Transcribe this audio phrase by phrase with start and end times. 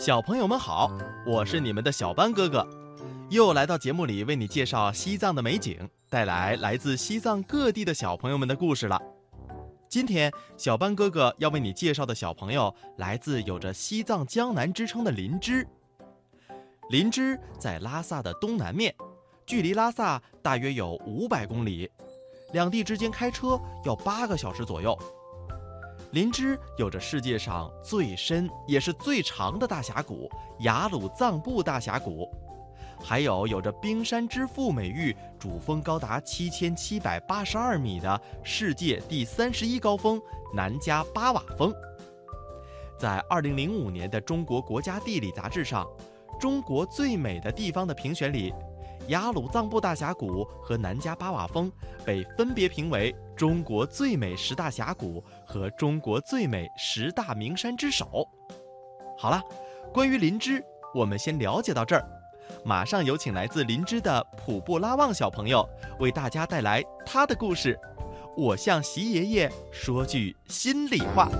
[0.00, 0.90] 小朋友们好，
[1.26, 2.66] 我是你们的小班哥哥，
[3.28, 5.76] 又来到节目里为你介绍西藏的美景，
[6.08, 8.98] 带来来自西藏各地的小朋友们的故事了。
[9.90, 15.68] 今天，小班哥哥要为你介绍的小朋友来自有着“西藏江南”之称的林芝。
[16.88, 18.94] 林芝在拉萨的东南面，
[19.44, 21.90] 距离拉萨大约有五百公里，
[22.54, 24.98] 两地之间开车要八个小时左右。
[26.12, 30.28] 林芝有着世界上最深也是最长的大峡谷——
[30.60, 32.28] 雅鲁藏布大峡谷，
[33.00, 40.20] 还有有着“冰山之父”美誉、主峰高达七千七百八十二米的世界第三十一高峰
[40.52, 41.72] 南迦巴瓦峰。
[42.98, 45.86] 在二零零五年的中国国家地理杂志上，
[46.40, 48.52] 中国最美的地方的评选里。
[49.06, 51.72] 雅鲁藏布大峡谷和南迦巴瓦峰
[52.04, 58.28] 被分别评为中国最美十大峡谷和中国最美十大名山之首。
[59.16, 59.42] 好了，
[59.94, 60.62] 关于林芝，
[60.94, 62.06] 我们先了解到这儿。
[62.66, 65.66] 马上有请来自林芝的普布拉旺小朋友
[65.98, 67.80] 为大家带来他的故事。
[68.36, 71.30] 我向习爷爷说句心里话。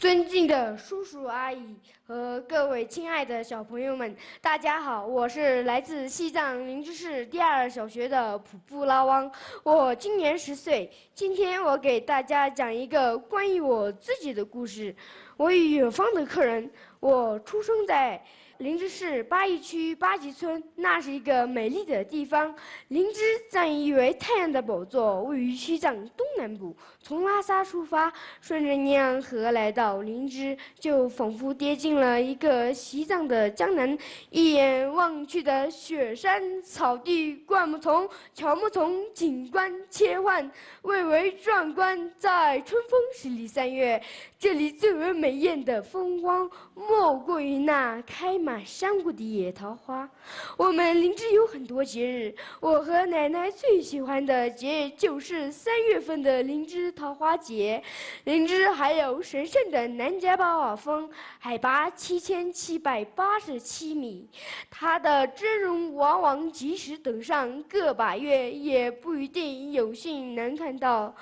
[0.00, 5.06] 尊敬的叔叔阿姨和各位亲爱的小朋友们，大家好！
[5.06, 9.30] 我是来自西藏林芝市第二小学的普布拉汪，
[9.62, 10.90] 我今年十岁。
[11.12, 14.96] 今天我给大家讲一个关于我自己的故事。
[15.36, 18.24] 我与远方的客人，我出生在。
[18.60, 22.54] 林芝市八义区八吉村，那是一个美丽的地方。
[22.88, 26.76] 林芝暂誉为太阳的宝座，位于西藏东南部。
[27.02, 33.96] 从拉萨出发，顺着尼洋河来到林芝，就仿佛跌进了一个西藏的江南。
[34.28, 40.50] 一眼望去的雪山、草地、灌木丛、乔木丛，景观切换，
[40.82, 42.12] 蔚为壮观。
[42.18, 44.02] 在春风十里三月，
[44.40, 48.64] 这里最为美艳的风光，莫过于那开满。
[48.64, 50.08] 山谷的野桃花，
[50.56, 52.34] 我们林芝有很多节日。
[52.58, 57.82] 我和奶奶最喜欢的节日就是三月份的林芝桃花节。
[58.24, 64.26] 林芝还有神圣的南迦巴瓦峰，海拔七千七百八十七米。
[64.70, 71.14] 它的真容往往即使等上个把月，也不一定有幸能看到。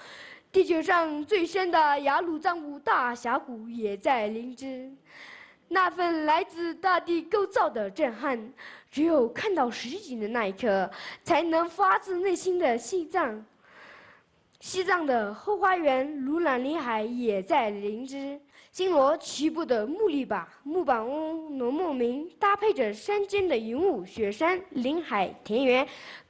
[0.51, 4.91] 地球上最深的雅鲁藏布大峡谷也在林芝。
[5.69, 8.53] 那份来自大地构造的震撼，
[8.91, 10.91] 只有看到实景的那一刻，
[11.23, 13.45] 才能发自内心的西藏。
[14.61, 18.41] 西藏的后花园如蓝林海也在林芝。
[18.73, 25.87] 星罗棋布的木篱笆、木板屋、浓墨明，搭配着山间的云雾、雪山、林海、田园。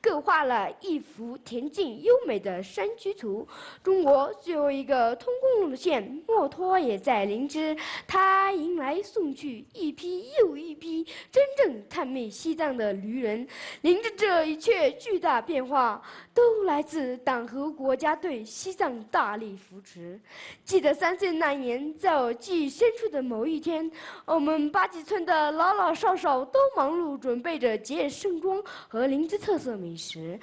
[0.08, 3.46] 刻画了一幅恬静优美的山区图。
[3.82, 7.76] 中国最后一个通公路线墨脱也在林芝，
[8.06, 13.46] 它迎来送去一批又一批真正探秘西藏的旅人。
[13.82, 16.02] 林芝这一切巨大变化，
[16.32, 20.18] 都来自党和国家对西藏大力扶持。
[20.64, 23.90] 记得三岁那年，在我记忆深处的某一天，
[24.24, 29.97] 我们八吉村的老老少少都忙碌准备着节日盛装和林芝特色美。
[29.98, 30.38] 时，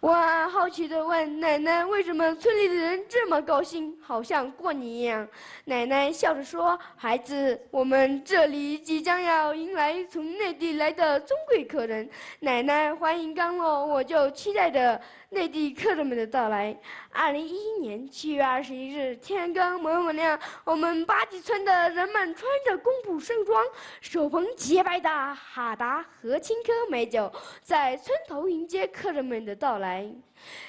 [0.00, 0.12] 我
[0.48, 5.26] 好奇地问奶奶：“为什么村里的人这么高兴，好像过年一样？”
[5.64, 16.74] 奶奶笑着说：“孩子，我们这里即将要迎来从内地来的尊贵客人，奶奶欢迎刚落，我就期待着。”内地客人们的到来。
[17.10, 23.60] 二零一一年七月二十一日，天刚蒙蒙亮，我们八吉村的人们穿着工布盛装，
[24.00, 27.30] 手捧洁白的哈达和青稞美酒，
[27.60, 30.08] 在村头迎接客人们的到来。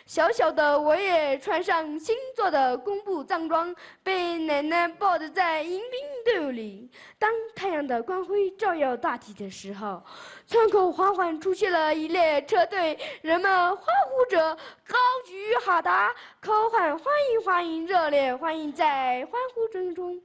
[0.05, 6.89] 小小的我也穿上新做的工布藏装，被奶奶抱着在迎宾队伍里。
[7.19, 10.01] 当太阳的光辉照耀大地的时候，
[10.47, 14.55] 村口缓缓出现了一列车队，人们欢呼着，
[14.87, 18.71] 高举哈达，口喊欢迎欢迎，热烈欢迎！
[18.71, 20.17] 在欢呼声中，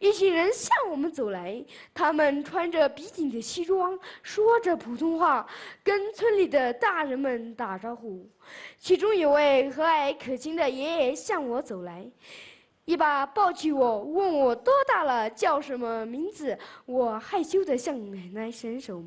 [0.00, 5.46] 一群人向我们走来，他们穿着笔挺的西装，说着普通话，
[5.84, 8.28] 跟村里的大人们打招呼。
[8.80, 12.04] 其中有位和蔼可亲的爷爷向我走来，
[12.84, 16.58] 一把抱起我，问我多大了，叫什么名字。
[16.84, 19.00] 我害羞地向奶奶伸手，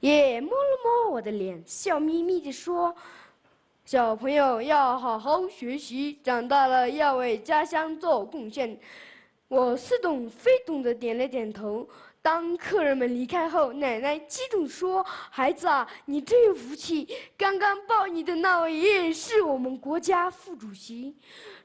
[0.00, 2.94] 也摸了摸我的脸，笑眯眯地说
[3.84, 8.78] ：“小朋友要好好学习，长大了要为家乡做贡献。”
[9.48, 11.88] 我似懂非懂地点了点头。
[12.20, 17.06] 当客人们离开后，奶奶激动说：“孩子啊，你真有福气！
[17.38, 21.14] 刚刚抱你的那位爷爷是我们国家副主席，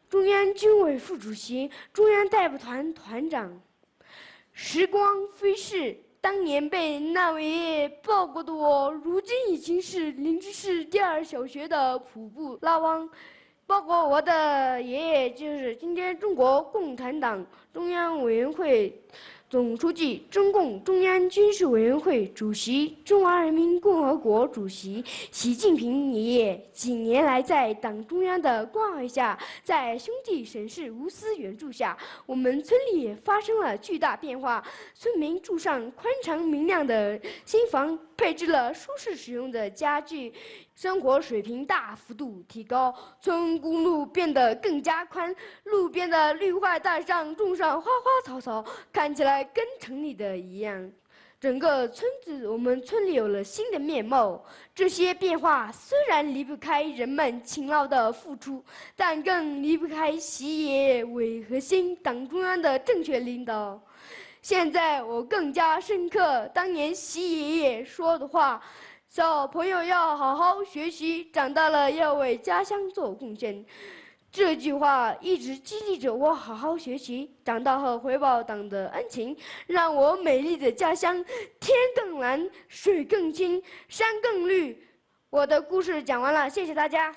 [0.07, 3.60] 中央军委副主席，中央代表团团长。”
[4.54, 13.10] 时光飞逝，当年被那位爷爷抱过的我，如今已经是林芝市第二小学的普布拉汪。
[13.66, 19.02] 包括我的爷爷，就是今天中国共产党中央委员会。
[19.51, 34.63] 总书记、中共中央军事委员会主席、中华人民共和国主席习近平爷爷几年来在党中央的关怀下，在兄弟省市无私援助下，我们村里也发生了巨大变化。
[34.95, 40.31] 村民住上宽敞明亮的新房，配置了舒适实用的家具。
[40.74, 50.92] 生活水平大幅度提高，村公路变得更加宽，路边的绿化带上种上花花草草，看起来跟城里的一样。
[51.40, 54.44] 整个村子，我们村里有了新的面貌。
[54.76, 58.64] 这些变化虽然离不开人们勤劳的付出，
[58.96, 63.82] 但更离不开习爷爷为核心党中央的正确领导。
[64.44, 68.62] 现在我更加深刻当年习爷爷说的话。
[69.10, 73.66] 小朋友要好好学习，长大了要为家乡做贡献。
[74.31, 79.36] 这句话一直激励着我好好学习，长大后回报党的恩情，
[79.68, 81.22] 让我美丽的家乡
[81.60, 84.88] 天更蓝，水更清，山更绿。
[85.30, 87.13] 我的故事讲完了，谢谢大家。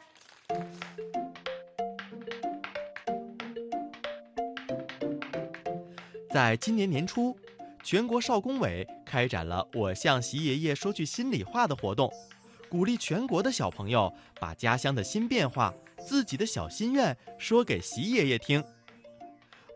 [6.33, 7.37] 在今年年初。
[7.87, 12.11] 全国少工委开展了“我向习爷爷说句心里话”的活动，
[12.75, 15.73] 鼓励全国的小朋友把家乡的新变化、
[16.05, 18.61] 自己的小心愿说给习爷爷听。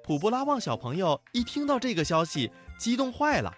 [0.02, 3.54] 普布拉旺小朋友一听到这个消息，激动坏了，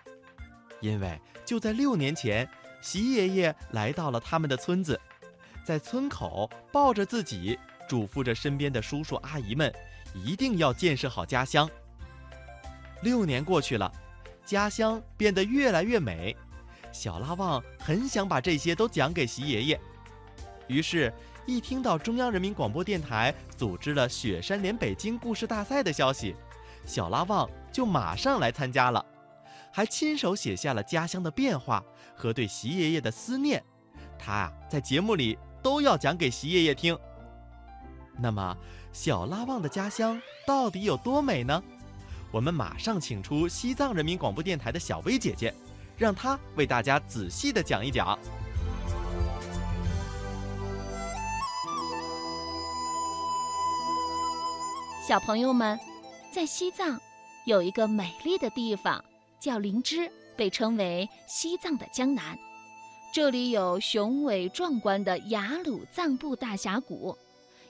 [0.82, 2.46] 因为就在六年前，
[2.82, 5.00] 习爷爷来到了他们的村子，
[5.64, 7.58] 在村口抱着自己，
[7.88, 9.74] 嘱咐着身边的叔叔阿姨们，
[10.14, 11.66] 一定要建设好家乡。
[13.00, 13.90] 六年过去了。
[14.44, 16.36] 家乡变得越来越美，
[16.92, 19.80] 小拉旺很想把这些都讲给习爷爷。
[20.66, 21.12] 于是，
[21.46, 26.36] 一听到中央人民广播电台组织了“雪山连北京”故事大赛的消息，
[26.84, 29.04] 小拉旺就马上来参加了，
[29.72, 31.82] 还亲手写下了家乡的变化
[32.14, 33.62] 和对习爷爷的思念。
[34.18, 36.96] 他啊，在节目里都要讲给习爷爷听。
[38.18, 38.56] 那么，
[38.92, 41.62] 小拉旺的家乡到底有多美呢？
[42.30, 45.52] 我们马上请出西藏人民广播电台的小薇姐姐，
[46.00, 48.18] 让他为大家仔细的讲一讲。
[55.06, 55.78] 小朋友们，
[56.32, 56.98] 在西藏
[57.44, 59.04] 有一个美丽的地方
[59.38, 62.38] 叫林芝，被称为西藏的江南。
[63.12, 67.14] 这里有雄伟壮观的雅鲁藏布大峡谷，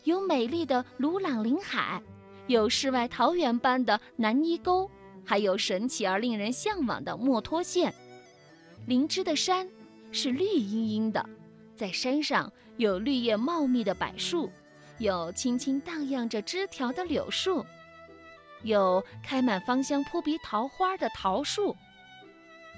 [0.04, 2.00] 有美丽的鲁朗林海。
[2.46, 4.88] 有世外桃源般的南泥沟，
[5.24, 7.92] 还有神奇而令人向往的墨脱县。
[8.86, 9.68] 灵芝的山
[10.10, 11.24] 是绿茵茵的，
[11.76, 14.50] 在山上有绿叶茂密的柏树，
[14.98, 17.64] 有轻轻荡漾着枝条的柳树，
[18.62, 21.76] 有开满芳香扑鼻桃花的桃树，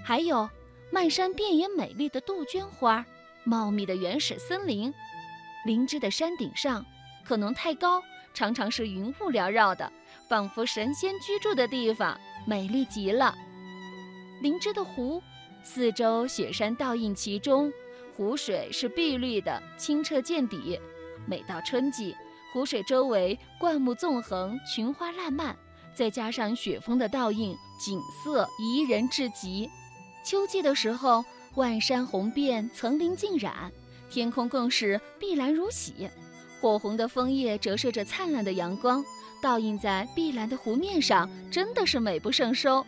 [0.04, 0.49] 还有
[0.90, 3.04] 漫山遍野美丽的杜鹃花，
[3.44, 4.93] 茂密的原始森林。
[5.64, 6.84] 灵芝的山顶上
[7.25, 8.02] 可能太高。
[8.34, 9.93] 常常是云雾缭绕的，
[10.26, 13.34] 仿佛神仙居住的地方，美丽极了。
[14.40, 15.22] 灵芝的湖，
[15.64, 17.73] 四周雪山倒映其中，
[18.16, 20.78] 湖水是碧绿的，清澈见底。
[21.26, 22.14] 每到春季，
[22.52, 25.57] 湖水周围灌木纵横，群花烂漫，
[25.95, 29.71] 再加上雪峰的倒映，景色宜人至极。
[30.25, 33.71] 秋季的时候，万山红遍，层林尽染，
[34.11, 36.09] 天空更是碧蓝如洗。
[36.61, 39.04] 火红的枫叶折射着灿烂的阳光，
[39.42, 42.85] 倒映在碧蓝的湖面上，真的是美不胜收。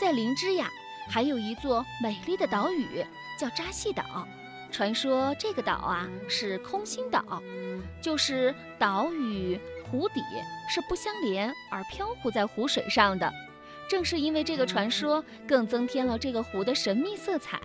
[0.00, 0.68] 在林芝呀，
[1.08, 3.04] 还有一座美丽的岛屿，
[3.38, 4.26] 叫扎西岛。
[4.70, 7.42] 传说这个岛啊是空心岛，
[8.00, 10.22] 就是岛屿湖底
[10.68, 13.30] 是不相连，而漂浮在湖水上的。
[13.88, 17.60] 正是因为这个传说，更增添了这个湖的神秘色彩。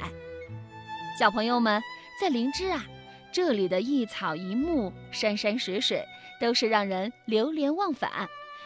[1.18, 1.82] 小朋友们，
[2.20, 2.86] 在林芝啊。
[3.30, 6.04] 这里的一草一木、山山水水，
[6.42, 8.10] 都是让人流连忘返。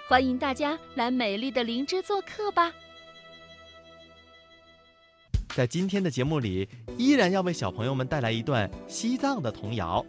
[0.08, 2.72] 欢迎大家来美丽的灵芝做客吧！
[5.54, 6.68] 在今天的节目里，
[6.98, 10.06] 依然要为小朋友们带来一段西藏的童谣。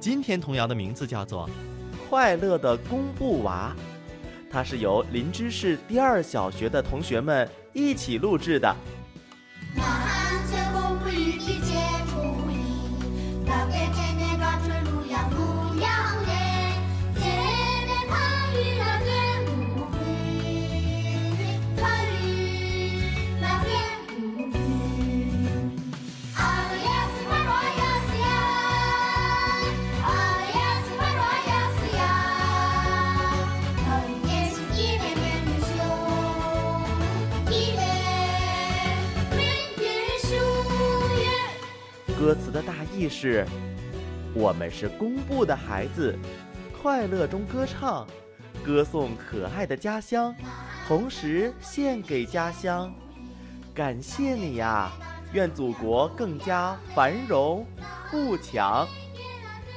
[0.00, 1.46] 今天童谣的名字叫做
[2.08, 3.76] 《快乐的公布娃》，
[4.50, 8.74] 它是由林芝市第二小学的同学们一起录制的。
[42.96, 43.46] 意是：
[44.34, 46.18] 我们是公布的孩子，
[46.80, 48.06] 快乐中歌唱，
[48.64, 50.34] 歌颂可爱的家乡，
[50.88, 52.92] 同时献给家乡。
[53.74, 54.90] 感谢你呀！
[55.32, 57.66] 愿祖国更加繁荣
[58.10, 58.86] 富强。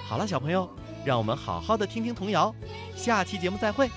[0.05, 0.69] 好了，小朋友，
[1.03, 2.53] 让我们好好的听听童谣，
[2.95, 3.89] 下期节目再会。